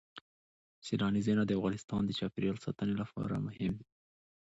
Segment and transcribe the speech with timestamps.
[0.85, 3.85] سیلاني ځایونه د افغانستان د چاپیریال ساتنې لپاره مهم دي.